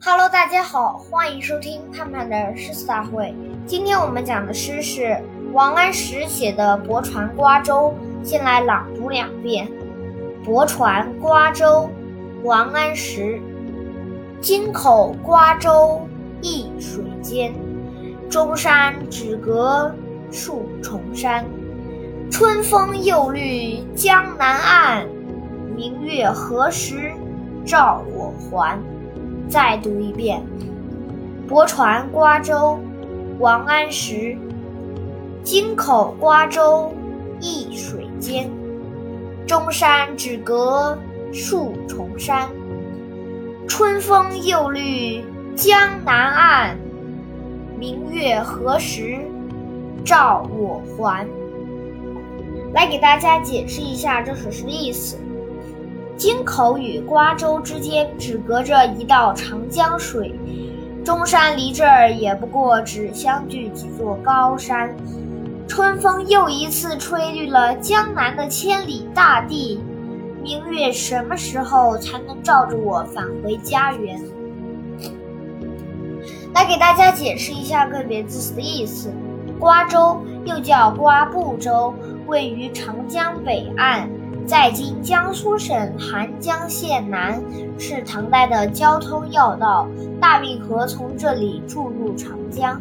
[0.00, 3.34] Hello，大家好，欢迎收听盼盼的诗词大会。
[3.66, 5.20] 今天我们讲的诗是
[5.52, 7.92] 王安石写的《泊船瓜洲》，
[8.24, 9.66] 先来朗读两遍。
[10.44, 11.90] 《泊船瓜洲》
[12.46, 13.42] 王安石。
[14.40, 16.06] 京口瓜洲
[16.42, 17.52] 一水间，
[18.30, 19.92] 中山只隔
[20.30, 21.44] 数重山。
[22.30, 25.08] 春风又绿江南岸，
[25.74, 27.12] 明月何时
[27.66, 28.78] 照我还？
[29.48, 30.42] 再读一遍
[31.48, 32.78] 《泊船瓜洲》，
[33.38, 34.36] 王安石。
[35.42, 36.92] 京口瓜洲
[37.40, 38.50] 一水间，
[39.46, 40.98] 中山只隔
[41.32, 42.46] 数重山。
[43.66, 46.76] 春风又绿江南岸，
[47.78, 49.16] 明月何时
[50.04, 51.26] 照我还？
[52.74, 55.16] 来给大家解释一下这首诗的意思。
[56.18, 60.34] 京口与瓜洲之间只隔着一道长江水，
[61.04, 64.92] 中山离这儿也不过只相距几座高山。
[65.68, 69.80] 春风又一次吹绿了江南的千里大地，
[70.42, 74.20] 明月什么时候才能照着我返回家园？
[76.52, 79.12] 来给大家解释一下个别字词的意思。
[79.60, 81.94] 瓜洲又叫瓜埠洲，
[82.26, 84.10] 位于长江北岸。
[84.48, 87.38] 在今江苏省涵江县南，
[87.78, 89.86] 是唐代的交通要道，
[90.18, 92.80] 大运河从这里注入长江。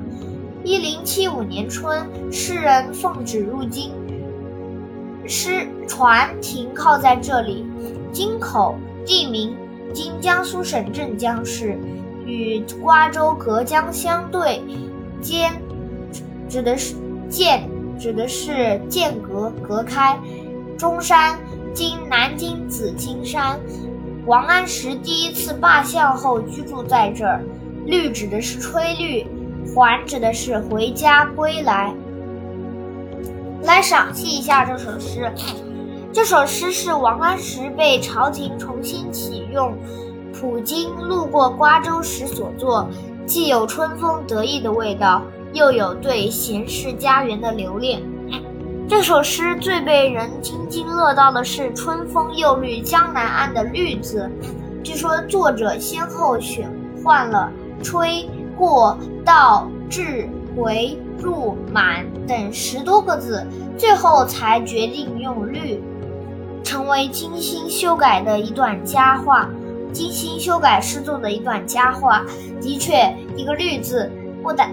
[0.64, 3.92] 一零七五年春，诗人奉旨入京，
[5.28, 7.66] 诗船停靠在这里。
[8.14, 9.54] 京口地名，
[9.94, 11.78] 今江苏省镇江市，
[12.26, 14.62] 与瓜州隔江相对。
[15.20, 15.52] 间
[16.48, 16.96] 指的是
[17.28, 20.18] 间，指的是间隔隔开。
[20.78, 21.38] 中山。
[21.78, 23.60] 今南京紫金山，
[24.26, 27.44] 王安石第一次罢相后居住在这儿。
[27.86, 29.28] 绿指的是吹绿，
[29.76, 31.94] 还指的是回家归来。
[33.62, 35.32] 来赏析一下这首诗。
[36.12, 39.72] 这首诗是王安石被朝廷重新启用，
[40.34, 42.90] 普京路过瓜州时所作，
[43.28, 45.22] 既有春风得意的味道，
[45.54, 48.02] 又有对闲适家园的留恋。
[48.90, 54.32] 这首诗最被人津津乐道的是“春风又绿江南岸”的“绿”字。
[54.82, 56.72] 据说作者先后选
[57.04, 57.52] 换了
[57.84, 63.46] “吹”“过”“到”“至”“回”“入”“满”等十多个字，
[63.78, 65.84] 最后才决定用“绿”，
[66.64, 69.50] 成为精心修改的一段佳话。
[69.92, 72.24] 精心修改诗作的一段佳话，
[72.62, 74.10] 的确，一个“绿”字
[74.42, 74.72] 不但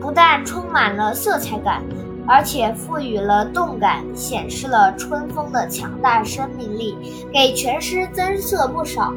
[0.00, 1.80] 不但充满了色彩感。
[2.26, 6.96] 而且赋予了动感，显示了春风的强大生命力，
[7.32, 9.12] 给全诗增色不少，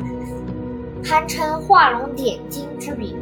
[1.04, 3.16] 堪称画龙点睛之笔。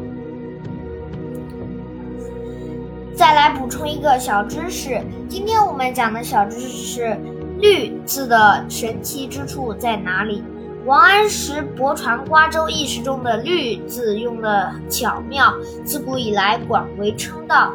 [3.16, 5.00] 再来补充一个小知识，
[5.30, 7.18] 今天我们讲的小知识是
[7.62, 10.44] “绿”字的神奇之处在哪里？
[10.86, 15.54] 王安石《泊船瓜洲》一诗中的“绿”字用的巧妙，
[15.86, 17.72] 自古以来广为称道。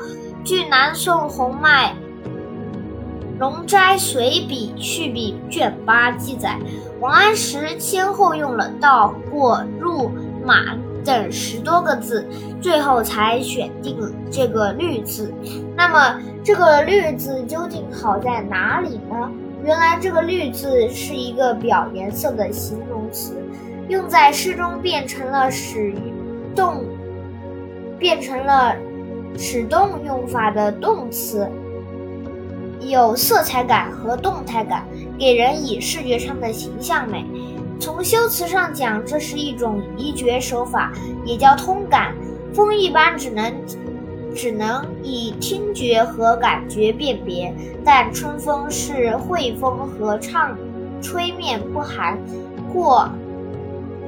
[0.48, 1.92] 据南宋洪迈
[3.38, 6.59] 《容斋随笔续笔》卷八记载，
[7.00, 10.10] 王安石先后用了“到”“过”“入
[10.42, 12.26] ”“马”等十多个字，
[12.62, 13.98] 最后才选定
[14.31, 15.31] 这个“绿”字。
[15.76, 19.31] 那么，这个“绿”字究竟好在哪里呢？
[19.62, 23.34] 原来，这个“绿”字是一个表颜色的形容词，
[23.91, 25.92] 用在诗中变成了使
[26.56, 26.87] 动，
[27.98, 28.75] 变成了。
[29.36, 31.50] 使动用法的动词
[32.80, 34.86] 有色彩感和动态感，
[35.18, 37.24] 给人以视觉上的形象美。
[37.80, 40.92] 从修辞上讲，这是一种移觉手法，
[41.24, 42.14] 也叫通感。
[42.52, 43.52] 风一般只能
[44.34, 50.56] 只能以听觉和感觉辨别，但春风是会风和畅
[51.00, 52.18] 吹面不寒
[52.72, 53.08] 或，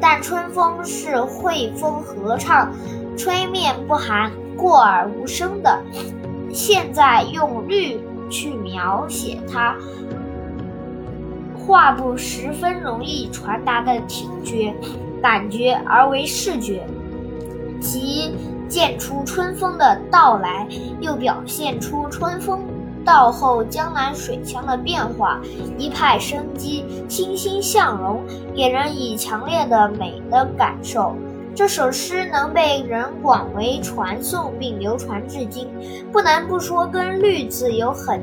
[0.01, 2.73] 但春风是会风和畅
[3.17, 4.33] 吹面不寒。
[4.61, 5.83] 过而无声的，
[6.53, 7.99] 现在用绿
[8.29, 9.75] 去描写它，
[11.57, 14.75] 画不十分容易传达的听觉、
[15.23, 16.87] 感觉而为视觉，
[17.81, 18.35] 即
[18.69, 20.69] 见出春风的到来，
[21.01, 22.61] 又表现出春风
[23.03, 25.41] 到后江南水乡的变化，
[25.79, 28.21] 一派生机，欣欣向荣，
[28.55, 31.17] 给人以强烈的美的感受。
[31.55, 35.69] 这首诗能被人广为传颂并流传至今，
[36.11, 38.21] 不能不说跟“绿”字有很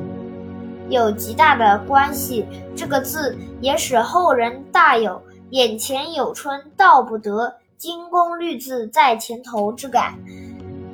[0.89, 2.45] 有极大的关系。
[2.75, 5.21] 这个字也使后人大有
[5.51, 10.15] “眼前有春道不得，金弓绿字在前头之感。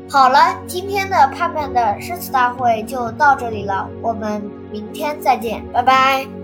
[0.09, 4.41] 好了，今天的盼盼的诗词大会就到这里了，我们
[4.71, 6.42] 明天再见，拜拜。